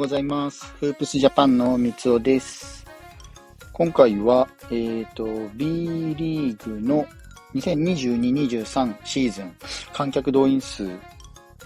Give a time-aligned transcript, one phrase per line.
[0.00, 0.64] ございます。
[0.80, 2.86] フープスジャパンの三尾です。
[3.74, 7.04] 今回は、えっ、ー、と、B リーグの
[7.54, 9.54] 2022-23シーズン
[9.92, 10.88] 観客動員数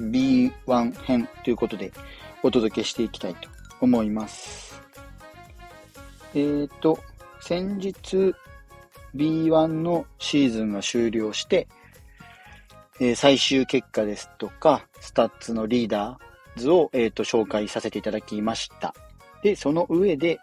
[0.00, 1.93] B1 編ということで
[2.43, 3.48] お届けしていきたいと
[3.80, 4.82] 思います。
[6.35, 6.98] えっ、ー、と、
[7.40, 8.35] 先日
[9.14, 11.68] B1 のシーズンが終了して、
[12.98, 16.23] えー、最終結果ですとか、スタッツのリーダー
[16.57, 18.95] 図を、えーと、紹介させていただきました。
[19.43, 20.39] で、その上で、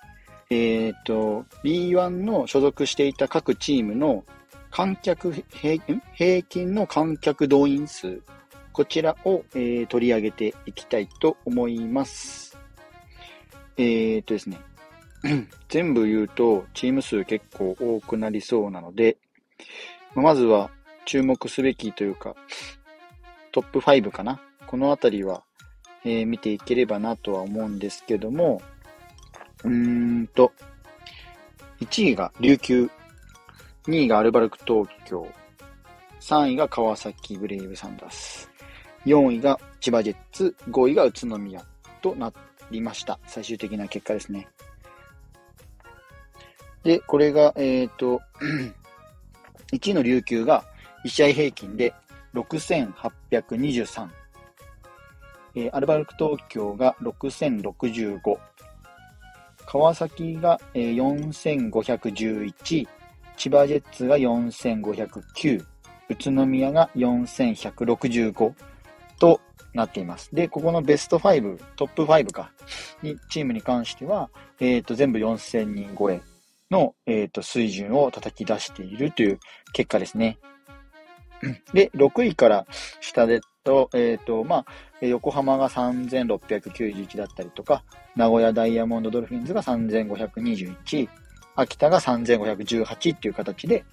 [0.49, 4.25] えっ、ー、と、B1 の所属していた各チームの
[4.69, 5.83] 観客平、
[6.13, 8.21] 平均の観客動員数、
[8.73, 12.57] こちらを、えー、取り上げていきたいと思います。
[13.77, 14.59] えっ、とですね、
[15.69, 19.17] 全部言うとチーム数結構多くなりそうなので、
[20.15, 20.71] まずは
[21.05, 22.35] 注目すべきというか、
[23.51, 24.41] トップ5かな。
[24.67, 25.43] このあたりは、
[26.03, 28.61] えー、見ていければなとは思うんですけども、
[29.63, 30.51] うーんと、
[31.79, 32.89] 1位が琉球、
[33.87, 35.27] 2位がアルバルク東京、
[36.19, 38.49] 3位が川崎ブレイブサンダース、
[39.05, 41.63] 4位が千葉ジェッツ、5位が宇都宮
[42.01, 42.31] とな
[42.69, 43.19] りました。
[43.25, 44.47] 最終的な結果ですね。
[46.83, 48.21] で、これが、えっ、ー、と、
[49.73, 50.63] 1位の琉球が
[51.05, 51.93] 1試合平均で
[52.33, 54.20] 6823。
[55.55, 58.37] えー、アルバルク東京が6065。
[59.65, 62.87] 川崎が、えー、4511。
[63.37, 65.65] 千葉ジェッツが4509。
[66.09, 68.53] 宇都宮が4165
[69.19, 69.41] と
[69.73, 70.33] なっています。
[70.33, 72.51] で、ここのベスト5、トップ5か、
[73.01, 74.29] に、チームに関しては、
[74.59, 76.21] えっ、ー、と、全部4000人超え
[76.69, 79.39] の、えっ、ー、と、水準を叩き出しているという
[79.73, 80.37] 結果ですね。
[81.73, 82.67] で、6位から
[82.99, 84.65] 下でと、えっ、ー、と、まあ、
[85.01, 87.83] 横浜が3691だったりとか、
[88.15, 91.09] 名古屋ダイヤモンドドルフィンズが3521、
[91.55, 93.83] 秋田が3518っていう形で、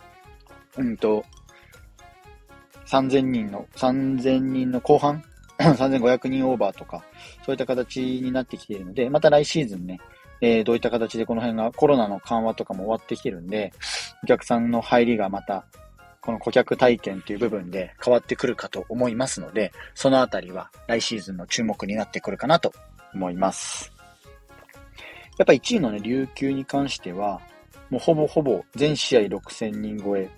[0.76, 1.24] うんと、
[2.86, 5.22] 3000人の、3000人の後半
[5.58, 7.04] 3500人オーバーとか、
[7.44, 10.00] そういった形になってきているので、また来シーズンね、
[10.40, 13.72] えー、どういった形でこの辺がコロナの緩和とかも終わってきてるんで、
[14.22, 15.64] お客さんの入りがまた、
[16.28, 22.74] この顧客体験という部分で変わってくるかと思いますので、そのあたりは来シーズンの注目になってくるかなと
[23.14, 23.90] 思います。
[25.38, 27.40] やっぱ1位のね、琉球に関しては、
[27.88, 30.28] もうほぼほぼ全試合6000人超え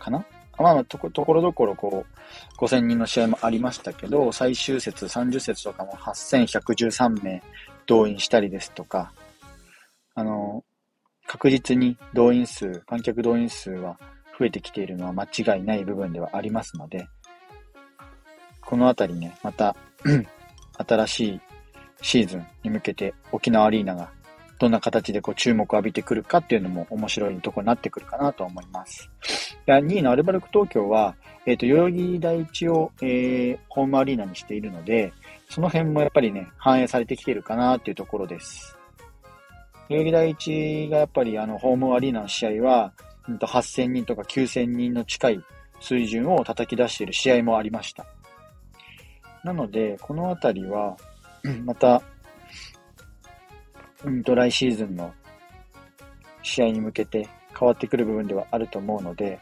[0.00, 0.26] かな？
[0.58, 7.40] まあ、と、ところどころこう、5000人の試合もありましたけど、最終節、30節とかも8113名
[7.86, 9.12] 動員したりですとか、
[10.16, 10.64] あの、
[11.28, 13.96] 確実に動員数、観客動員数は
[14.38, 17.08] 増えてきているのは間違いない部分ではありますので、
[18.60, 19.76] このあたりね、また
[20.86, 21.40] 新しい
[22.02, 24.10] シーズンに向けて沖縄アリーナが
[24.58, 29.10] どんな形でこう注目を浴びてくるかっていうのも面白いところになってくるかなと思います。
[29.66, 35.12] 2位のアルバルク東京は、えっ、ー、と、代々木第一を、えー、ホームアリーナにしているので、
[35.50, 38.76] その辺もやっぱりね、反映されてきているかなっていうところです。
[39.88, 42.92] 代々木第一がやっぱりあの、ホームアリーナの試合は、
[43.28, 45.40] 8000人とか9000人の近い
[45.80, 48.06] 水準を叩き出している試合もありました。
[49.44, 50.96] なので、このあたりは、
[51.64, 52.02] また、
[54.04, 55.12] うんと、来シーズンの
[56.42, 57.28] 試合に向けて
[57.58, 59.38] 変わってくる部分ではあると思うので、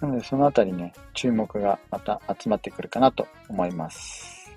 [0.00, 4.52] なので、そのあたりね、注目がまた集まってくるかなと思います。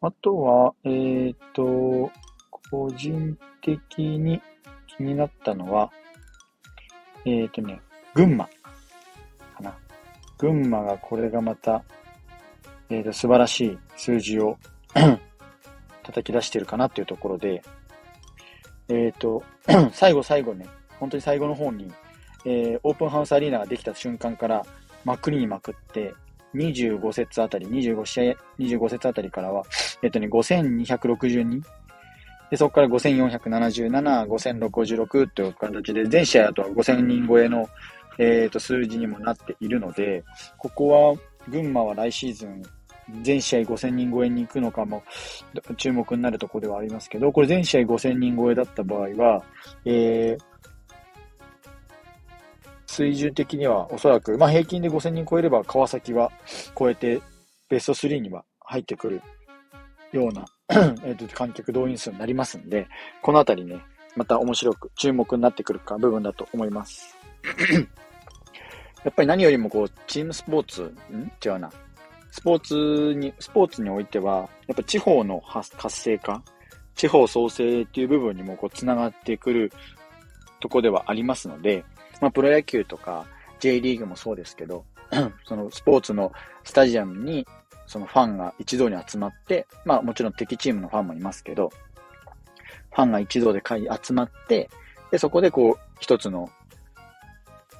[0.00, 2.10] あとは、えっ、ー、と、
[2.70, 4.40] 個人的に
[4.96, 5.90] 気になったのは、
[7.24, 7.80] えっ、ー、とね、
[8.14, 8.50] 群馬か
[9.60, 9.74] な。
[10.38, 11.82] 群馬がこれがまた、
[12.90, 14.58] えっ、ー、と、素晴らしい数字を
[16.02, 17.62] 叩き出してるかなっていうところで、
[18.88, 19.42] えっ、と、
[19.92, 20.66] 最後最後ね、
[21.00, 21.90] 本当に最後の方に、
[22.44, 24.64] えー、オープンハウスアリーナができた瞬間から、
[25.04, 26.14] まくりにまくって、
[26.54, 29.64] 25節あたり、25試合、25節あたりからは、
[30.02, 31.62] えっとね、5262。
[32.54, 37.68] で、そこから5477、5066という形で、全試合だと5000人超えの、
[38.16, 40.22] えっ、と、数字にもなっているので、
[40.56, 41.16] ここは、
[41.48, 42.62] 群馬は来シーズン、
[43.22, 45.02] 全試合5000人超えに行くのかも
[45.76, 49.42] 注目になるところではありますけど、これ全試合5000人超えだった場合は、
[49.84, 50.42] えー、
[52.86, 56.30] 水準的にはおそらく、まあ、平均で5000人超えれば川崎は
[56.78, 57.20] 超えて
[57.68, 59.22] ベスト3には入ってくる
[60.14, 60.44] ような
[61.04, 62.86] えっと観客動員数になりますんで、
[63.22, 63.82] このあたりね、
[64.16, 67.16] また面白く注目になってくるか部分だと思います。
[69.04, 70.82] やっぱり何よりもこう、チームスポーツ、
[71.12, 71.30] ん？
[71.44, 71.70] 違うな。
[72.30, 72.60] スポー
[73.12, 76.42] ツに、スポーツにおいては、やっぱ地方の活性化、
[76.94, 79.72] 地方創生っていう部分にもこう繋がってくる
[80.60, 81.84] とこではありますので、
[82.20, 83.26] まあ、プロ野球とか
[83.60, 84.84] J リーグもそうですけど、
[85.44, 86.32] そのスポーツの
[86.62, 87.46] スタジアムに
[87.86, 91.70] そのファンが一堂に集まって、まあもちろん敵チームのファンもいますけど、
[92.94, 94.70] ファンが一堂で集まって、
[95.10, 96.50] で、そこでこう、一つの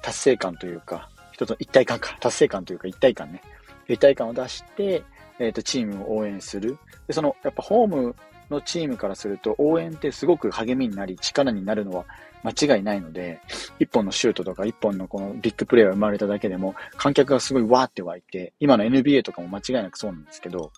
[0.01, 3.41] 達成感というか、一つの一体感か、達成感というか一体感ね、
[3.87, 5.03] 一体感を出して、
[5.39, 6.77] えっ、ー、と、チームを応援する。
[7.07, 8.15] で、その、やっぱホーム
[8.49, 12.05] のチームからすると、応援ってすごく励みになり、力になるのは
[12.43, 13.41] 間違いないので、
[13.79, 20.71] 一本のシュートとか一本のこのビッグプレーが生まれただけでも、観客がすごいわーって湧いて、今の NBA とかも間違いなくそうなんですけど、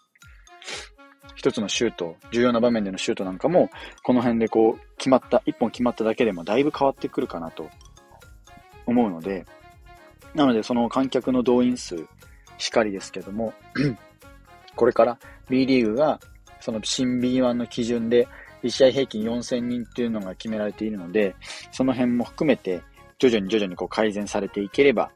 [1.35, 3.69] 一つのシュート、重要な場面でのシュートなんかも、
[4.03, 7.69] この辺でこう、決まった、一本決まっただけでもだいぶ変わってくるかなと
[8.85, 9.45] 思うので、
[10.33, 12.07] なのでその観客の動員数、
[12.57, 13.53] しかりですけども、
[14.75, 15.19] これから
[15.49, 16.19] B リーグが
[16.67, 18.27] その新 B1 の基準で
[18.61, 21.33] 1試合平均4000人っていうのが決められているので、
[21.71, 22.81] その辺も含めて
[23.19, 25.09] 徐々に徐々にこう改善されていければ、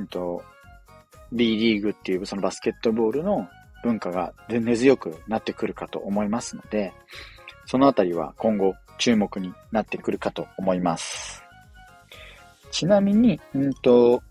[0.00, 0.42] うんと、
[1.30, 3.46] B リーグっていうそのバスケットボールの
[3.84, 6.92] 文化が根強くなってくるかと思いますので、
[7.66, 11.44] そのあたりは今後注目になってくるかと思います。
[12.72, 14.24] ちなみに、うんと、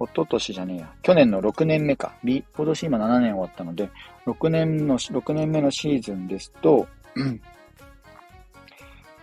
[0.00, 0.92] 一昨年じゃねえや。
[1.02, 2.14] 去年の6年目か。
[2.24, 3.90] 今年今7年終わったので、
[4.26, 6.86] 6年の、6年目のシーズンですと、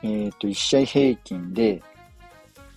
[0.04, 1.82] えっと、1試合平均で、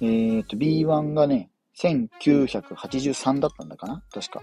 [0.01, 4.03] えっ、ー、と、B1 がね、1983だったんだかな？
[4.13, 4.43] 確か。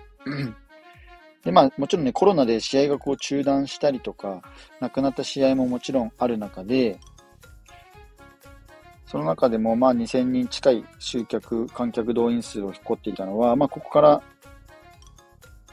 [1.43, 4.41] で、まあ、もちろんね、コロナで試合がこう中断したりとか、
[4.79, 6.99] 亡くなった試合ももちろんある中で、
[9.11, 14.23] その中でも、まあ、2000人近い集客、観客動員数を誇っていたのは、まあ、ここから、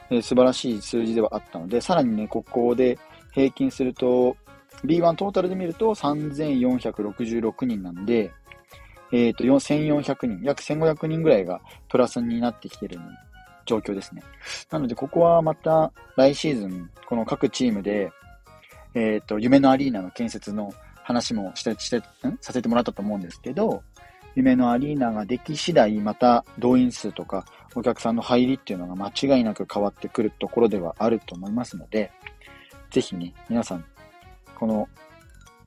[0.09, 2.99] えー、素晴らしい数字ではあったので、さらにね、ここで
[3.31, 4.35] 平均すると、
[4.83, 8.29] B1 トータルで見ると3466人なんで、
[9.13, 12.99] えっ、ー、と、1400人、約1500人ぐらいがプラスになってきている
[13.65, 14.21] 状況ですね。
[14.69, 18.11] なので、ここはまた来シーズン、この各チームで、
[18.95, 20.73] えっ、ー、と、夢のアリーナの建設の
[21.09, 22.37] 話もして、して、ん？
[22.39, 23.81] させてもらったと思うんですけど、
[24.35, 27.45] 夢のアリーナができ次第、また動員数とか
[27.75, 32.11] お客さんの入りっていうのが間違いなく変わってくるところではあると思いますので、
[32.91, 33.83] ぜひね、皆さん、
[34.55, 34.87] この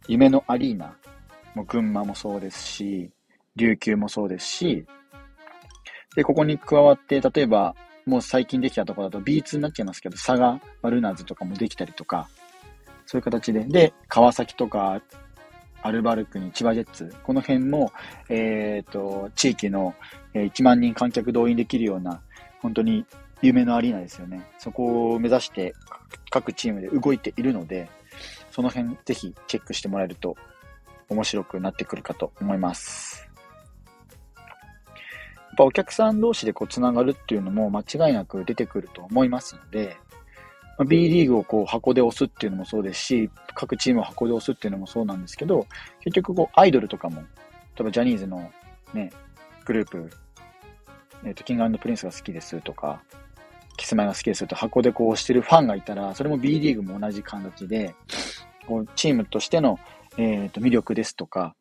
[0.06, 0.96] 夢のアリーナ、
[1.54, 3.10] も群馬もそうですし、
[3.56, 4.86] 琉球もそうですし、
[6.14, 7.74] で、ここに加わって、例えば、
[8.06, 10.60] もう最近できたところだと B2 になっちゃいますけど、佐賀
[10.90, 12.28] ルナーズとかもできたりとか、
[13.06, 15.00] そういう形で、で、川崎とか
[15.82, 17.93] アルバルクに千葉ジェッツ、この辺も、
[18.29, 19.94] えっ、ー、と、地域の
[20.34, 22.20] 1万人観客動員できるような、
[22.61, 23.05] 本当に
[23.43, 24.46] 夢のアリーナですよね。
[24.58, 25.75] そこを目指して
[26.31, 27.90] 各チームで動いているので、
[28.50, 30.37] その辺ぜひチェックしてもらえると
[31.08, 33.28] 面白くなってくるかと思います。
[34.46, 39.96] やっぱお客さん同士でこう繋がるっていうのも間違いなく出てくると思いますので、
[40.78, 45.66] ま B リーグをこう箱で押すっていうのもそうですし、各チームを箱で推すっていうのもそうなんですけど、
[46.00, 47.26] 結局こうアイドルとかも、例
[47.80, 48.50] えばジャニーズの
[48.94, 49.12] ね、
[49.64, 50.10] グループ、
[51.24, 53.02] えっ、ー、と、キングプリンスが好きですとか、
[53.76, 57.94] キスマイが好きですと箱でこう推してるファンがいたら、それも B リーグも同じ形で、
[58.66, 59.78] こうチームとしての、
[60.16, 61.54] え、ー、と魅力ですとか、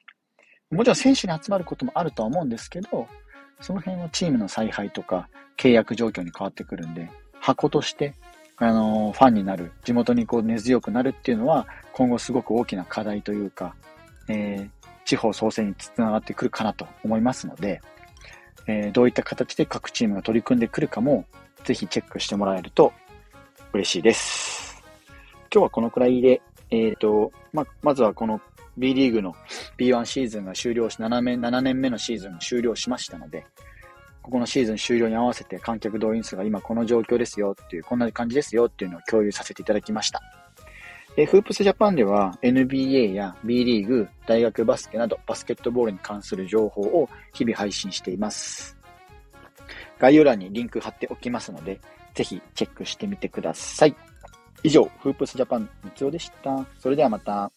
[0.71, 3.07] もちろん選手に集まることもあるとは思うんですけど、
[3.59, 7.09] その辺はチームの采配とか契約状況に変わってくるんで、
[7.39, 8.13] 箱として
[8.62, 13.74] あの、ファンになる、地元にこう根強くなるっていうのは、今後すごく大きな課題というか、
[14.27, 17.82] えー、地方創生につながってくるかなと思いますので、
[18.68, 21.25] えー、どういった形で各チームが取り組んでくるかも、
[21.63, 22.94] ぜひチェックしてもらえると
[23.74, 24.84] 嬉しいです。
[25.51, 28.39] 今日はこのくらいで、えっ、ー、と、ま、まずはこの
[28.77, 29.36] B リーグの
[29.80, 33.44] B1 シーズンが終了し、7, 目7年目のシーズンが終了しましたので、
[34.31, 40.21] ここのシーズン終了に合わせて観客動員数が今この状況ですよっていう、こんな感じですよっていうのを共有させていただきました。
[41.17, 48.77] えフープスジャパンでは NBA や B リーグ、大学バスケなどバスケットボールに関する情報を日々配信しています。
[50.00, 51.81] 概要欄にリンク貼っておきますので、
[52.15, 53.95] ぜひチェックしてみてください。
[54.63, 56.65] 以上、フープスジャパン三つおでした。
[56.79, 57.51] それではまた。